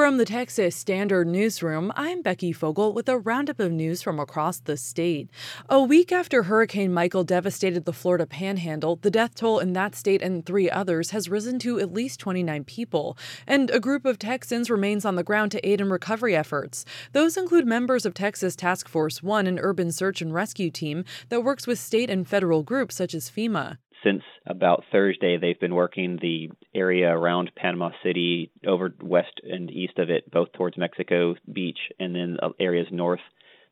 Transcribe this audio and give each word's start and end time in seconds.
From 0.00 0.16
the 0.16 0.24
Texas 0.24 0.74
Standard 0.74 1.28
Newsroom, 1.28 1.92
I'm 1.94 2.22
Becky 2.22 2.52
Fogel 2.52 2.94
with 2.94 3.06
a 3.06 3.18
roundup 3.18 3.60
of 3.60 3.70
news 3.70 4.00
from 4.00 4.18
across 4.18 4.58
the 4.58 4.78
state. 4.78 5.28
A 5.68 5.82
week 5.82 6.10
after 6.10 6.44
Hurricane 6.44 6.90
Michael 6.90 7.22
devastated 7.22 7.84
the 7.84 7.92
Florida 7.92 8.24
panhandle, 8.24 8.96
the 8.96 9.10
death 9.10 9.34
toll 9.34 9.58
in 9.58 9.74
that 9.74 9.94
state 9.94 10.22
and 10.22 10.46
three 10.46 10.70
others 10.70 11.10
has 11.10 11.28
risen 11.28 11.58
to 11.58 11.78
at 11.78 11.92
least 11.92 12.18
29 12.18 12.64
people, 12.64 13.18
and 13.46 13.68
a 13.68 13.78
group 13.78 14.06
of 14.06 14.18
Texans 14.18 14.70
remains 14.70 15.04
on 15.04 15.16
the 15.16 15.22
ground 15.22 15.52
to 15.52 15.68
aid 15.68 15.82
in 15.82 15.90
recovery 15.90 16.34
efforts. 16.34 16.86
Those 17.12 17.36
include 17.36 17.66
members 17.66 18.06
of 18.06 18.14
Texas 18.14 18.56
Task 18.56 18.88
Force 18.88 19.22
1, 19.22 19.46
an 19.46 19.58
urban 19.58 19.92
search 19.92 20.22
and 20.22 20.32
rescue 20.32 20.70
team 20.70 21.04
that 21.28 21.44
works 21.44 21.66
with 21.66 21.78
state 21.78 22.08
and 22.08 22.26
federal 22.26 22.62
groups 22.62 22.96
such 22.96 23.12
as 23.12 23.28
FEMA 23.28 23.76
since 24.02 24.22
about 24.50 24.84
Thursday, 24.90 25.38
they've 25.38 25.58
been 25.58 25.74
working 25.74 26.18
the 26.20 26.50
area 26.74 27.10
around 27.10 27.50
Panama 27.56 27.90
City, 28.02 28.50
over 28.66 28.94
west 29.02 29.40
and 29.42 29.70
east 29.70 29.98
of 29.98 30.10
it, 30.10 30.30
both 30.30 30.52
towards 30.52 30.76
Mexico 30.76 31.34
Beach 31.52 31.78
and 31.98 32.14
then 32.14 32.36
areas 32.58 32.88
north 32.90 33.20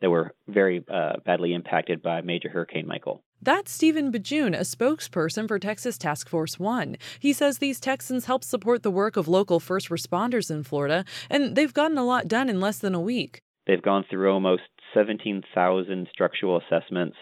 that 0.00 0.10
were 0.10 0.34
very 0.48 0.84
uh, 0.92 1.14
badly 1.24 1.54
impacted 1.54 2.02
by 2.02 2.20
Major 2.20 2.48
Hurricane 2.48 2.86
Michael. 2.86 3.22
That's 3.40 3.70
Stephen 3.70 4.10
Bajun, 4.10 4.54
a 4.54 4.60
spokesperson 4.60 5.46
for 5.46 5.58
Texas 5.58 5.98
Task 5.98 6.28
Force 6.28 6.58
One. 6.58 6.96
He 7.20 7.32
says 7.32 7.58
these 7.58 7.80
Texans 7.80 8.24
help 8.24 8.42
support 8.42 8.82
the 8.82 8.90
work 8.90 9.16
of 9.16 9.28
local 9.28 9.60
first 9.60 9.88
responders 9.88 10.50
in 10.50 10.62
Florida, 10.62 11.04
and 11.30 11.54
they've 11.56 11.72
gotten 11.72 11.98
a 11.98 12.04
lot 12.04 12.28
done 12.28 12.48
in 12.48 12.60
less 12.60 12.78
than 12.78 12.94
a 12.94 13.00
week. 13.00 13.40
They've 13.66 13.82
gone 13.82 14.04
through 14.10 14.32
almost 14.32 14.62
17,000 14.94 16.08
structural 16.12 16.60
assessments, 16.60 17.16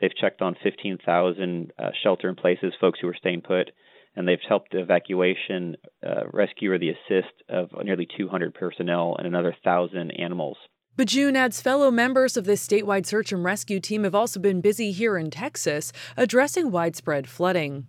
They've 0.00 0.16
checked 0.16 0.42
on 0.42 0.56
15,000 0.62 1.72
uh, 1.78 1.90
shelter 2.02 2.28
in 2.28 2.36
places, 2.36 2.72
folks 2.80 3.00
who 3.00 3.08
are 3.08 3.14
staying 3.14 3.42
put, 3.42 3.70
and 4.16 4.28
they've 4.28 4.38
helped 4.46 4.74
evacuation, 4.74 5.76
uh, 6.06 6.24
rescue, 6.32 6.72
or 6.72 6.78
the 6.78 6.90
assist 6.90 7.32
of 7.48 7.70
nearly 7.84 8.06
200 8.16 8.54
personnel 8.54 9.16
and 9.18 9.26
another 9.26 9.54
1,000 9.62 10.10
animals. 10.12 10.56
Bajun 10.96 11.36
adds 11.36 11.62
fellow 11.62 11.90
members 11.90 12.36
of 12.36 12.44
this 12.44 12.66
statewide 12.66 13.06
search 13.06 13.32
and 13.32 13.42
rescue 13.42 13.80
team 13.80 14.04
have 14.04 14.14
also 14.14 14.38
been 14.38 14.60
busy 14.60 14.92
here 14.92 15.16
in 15.16 15.30
Texas 15.30 15.90
addressing 16.18 16.70
widespread 16.70 17.26
flooding. 17.26 17.86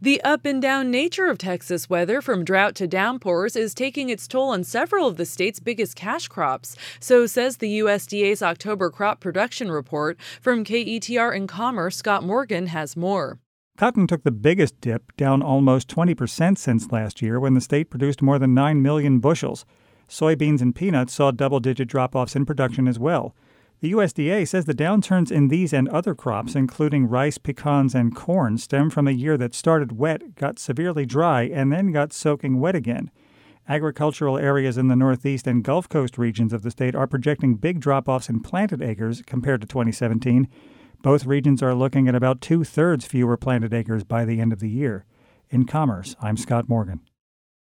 The 0.00 0.20
up 0.22 0.44
and 0.44 0.60
down 0.60 0.90
nature 0.90 1.26
of 1.26 1.38
Texas 1.38 1.88
weather, 1.88 2.20
from 2.20 2.44
drought 2.44 2.74
to 2.76 2.86
downpours, 2.86 3.56
is 3.56 3.74
taking 3.74 4.08
its 4.08 4.28
toll 4.28 4.50
on 4.50 4.64
several 4.64 5.06
of 5.06 5.16
the 5.16 5.26
state's 5.26 5.60
biggest 5.60 5.96
cash 5.96 6.28
crops, 6.28 6.76
so 7.00 7.26
says 7.26 7.56
the 7.56 7.80
USDA's 7.80 8.42
October 8.42 8.90
crop 8.90 9.20
production 9.20 9.70
report. 9.70 10.18
From 10.40 10.64
KETR 10.64 11.34
in 11.34 11.46
Commerce, 11.46 11.96
Scott 11.96 12.24
Morgan 12.24 12.68
has 12.68 12.96
more. 12.96 13.38
Cotton 13.76 14.06
took 14.06 14.24
the 14.24 14.30
biggest 14.30 14.80
dip, 14.80 15.16
down 15.16 15.42
almost 15.42 15.88
20% 15.88 16.58
since 16.58 16.92
last 16.92 17.22
year 17.22 17.40
when 17.40 17.54
the 17.54 17.60
state 17.60 17.88
produced 17.88 18.20
more 18.20 18.38
than 18.38 18.52
9 18.52 18.82
million 18.82 19.20
bushels. 19.20 19.64
Soybeans 20.06 20.60
and 20.60 20.74
peanuts 20.74 21.14
saw 21.14 21.30
double 21.30 21.60
digit 21.60 21.88
drop 21.88 22.14
offs 22.14 22.36
in 22.36 22.44
production 22.44 22.86
as 22.86 22.98
well. 22.98 23.34
The 23.80 23.92
USDA 23.92 24.46
says 24.46 24.66
the 24.66 24.74
downturns 24.74 25.32
in 25.32 25.48
these 25.48 25.72
and 25.72 25.88
other 25.88 26.14
crops, 26.14 26.54
including 26.54 27.08
rice, 27.08 27.38
pecans, 27.38 27.94
and 27.94 28.14
corn, 28.14 28.58
stem 28.58 28.90
from 28.90 29.08
a 29.08 29.12
year 29.12 29.38
that 29.38 29.54
started 29.54 29.96
wet, 29.96 30.34
got 30.34 30.58
severely 30.58 31.06
dry, 31.06 31.44
and 31.44 31.72
then 31.72 31.90
got 31.90 32.12
soaking 32.12 32.60
wet 32.60 32.74
again. 32.74 33.10
Agricultural 33.66 34.36
areas 34.36 34.76
in 34.76 34.88
the 34.88 34.96
Northeast 34.96 35.46
and 35.46 35.64
Gulf 35.64 35.88
Coast 35.88 36.18
regions 36.18 36.52
of 36.52 36.62
the 36.62 36.70
state 36.70 36.94
are 36.94 37.06
projecting 37.06 37.54
big 37.54 37.80
drop 37.80 38.06
offs 38.06 38.28
in 38.28 38.40
planted 38.40 38.82
acres 38.82 39.22
compared 39.24 39.62
to 39.62 39.66
2017. 39.66 40.46
Both 41.02 41.24
regions 41.24 41.62
are 41.62 41.74
looking 41.74 42.06
at 42.06 42.14
about 42.14 42.42
two 42.42 42.64
thirds 42.64 43.06
fewer 43.06 43.38
planted 43.38 43.72
acres 43.72 44.04
by 44.04 44.26
the 44.26 44.40
end 44.40 44.52
of 44.52 44.60
the 44.60 44.68
year. 44.68 45.06
In 45.48 45.64
Commerce, 45.64 46.16
I'm 46.20 46.36
Scott 46.36 46.68
Morgan. 46.68 47.00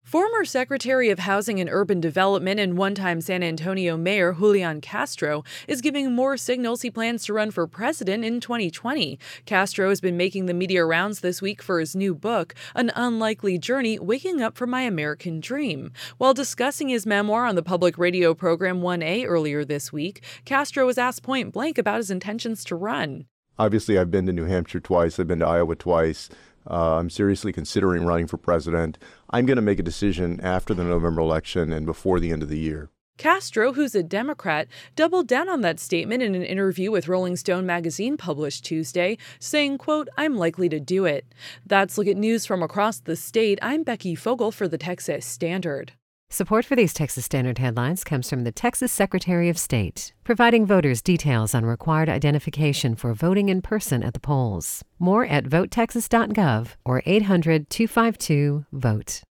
Former 0.03 0.43
Secretary 0.43 1.09
of 1.09 1.19
Housing 1.19 1.59
and 1.59 1.69
Urban 1.69 2.01
Development 2.01 2.59
and 2.59 2.75
one 2.75 2.95
time 2.95 3.21
San 3.21 3.43
Antonio 3.43 3.95
Mayor 3.95 4.33
Julian 4.33 4.81
Castro 4.81 5.43
is 5.67 5.79
giving 5.79 6.11
more 6.11 6.37
signals 6.37 6.81
he 6.81 6.89
plans 6.89 7.23
to 7.25 7.33
run 7.33 7.51
for 7.51 7.67
president 7.67 8.25
in 8.25 8.41
2020. 8.41 9.19
Castro 9.45 9.89
has 9.89 10.01
been 10.01 10.17
making 10.17 10.47
the 10.47 10.55
media 10.55 10.83
rounds 10.83 11.19
this 11.19 11.41
week 11.41 11.61
for 11.61 11.79
his 11.79 11.95
new 11.95 12.15
book, 12.15 12.55
An 12.75 12.91
Unlikely 12.95 13.59
Journey 13.59 13.99
Waking 13.99 14.41
Up 14.41 14.57
from 14.57 14.71
My 14.71 14.81
American 14.81 15.39
Dream. 15.39 15.93
While 16.17 16.33
discussing 16.33 16.89
his 16.89 17.05
memoir 17.05 17.45
on 17.45 17.55
the 17.55 17.63
public 17.63 17.97
radio 17.97 18.33
program 18.33 18.81
1A 18.81 19.25
earlier 19.27 19.63
this 19.63 19.93
week, 19.93 20.23
Castro 20.45 20.85
was 20.85 20.97
asked 20.97 21.23
point 21.23 21.53
blank 21.53 21.77
about 21.77 21.97
his 21.97 22.11
intentions 22.11 22.65
to 22.65 22.75
run. 22.75 23.27
Obviously, 23.59 23.99
I've 23.99 24.11
been 24.11 24.25
to 24.25 24.33
New 24.33 24.45
Hampshire 24.45 24.79
twice, 24.79 25.19
I've 25.19 25.27
been 25.27 25.39
to 25.39 25.47
Iowa 25.47 25.75
twice. 25.75 26.27
Uh, 26.69 26.97
I'm 26.97 27.09
seriously 27.09 27.51
considering 27.51 28.05
running 28.05 28.27
for 28.27 28.37
president. 28.37 28.97
I'm 29.29 29.45
going 29.45 29.57
to 29.57 29.61
make 29.61 29.79
a 29.79 29.83
decision 29.83 30.39
after 30.41 30.73
the 30.73 30.83
November 30.83 31.21
election 31.21 31.71
and 31.73 31.85
before 31.85 32.19
the 32.19 32.31
end 32.31 32.43
of 32.43 32.49
the 32.49 32.59
year. 32.59 32.89
Castro, 33.17 33.73
who's 33.73 33.93
a 33.93 34.01
Democrat, 34.01 34.67
doubled 34.95 35.27
down 35.27 35.47
on 35.47 35.61
that 35.61 35.79
statement 35.79 36.23
in 36.23 36.33
an 36.33 36.41
interview 36.41 36.89
with 36.89 37.07
Rolling 37.07 37.35
Stone 37.35 37.67
magazine 37.67 38.17
published 38.17 38.65
Tuesday, 38.65 39.17
saying, 39.37 39.77
quote, 39.77 40.07
I'm 40.17 40.37
likely 40.37 40.69
to 40.69 40.79
do 40.79 41.05
it. 41.05 41.25
That's 41.63 41.99
Look 41.99 42.07
at 42.07 42.17
News 42.17 42.47
from 42.47 42.63
across 42.63 42.99
the 42.99 43.15
state. 43.15 43.59
I'm 43.61 43.83
Becky 43.83 44.15
Fogel 44.15 44.51
for 44.51 44.67
the 44.67 44.79
Texas 44.79 45.23
Standard. 45.23 45.93
Support 46.33 46.63
for 46.63 46.77
these 46.77 46.93
Texas 46.93 47.25
Standard 47.25 47.57
headlines 47.57 48.05
comes 48.05 48.29
from 48.29 48.45
the 48.45 48.53
Texas 48.53 48.89
Secretary 48.89 49.49
of 49.49 49.57
State, 49.57 50.13
providing 50.23 50.65
voters 50.65 51.01
details 51.01 51.53
on 51.53 51.65
required 51.65 52.07
identification 52.07 52.95
for 52.95 53.13
voting 53.13 53.49
in 53.49 53.61
person 53.61 54.01
at 54.01 54.13
the 54.13 54.21
polls. 54.21 54.81
More 54.97 55.25
at 55.25 55.43
votetexas.gov 55.43 56.75
or 56.85 57.03
800 57.05 57.69
252 57.69 58.65
VOTE. 58.71 59.23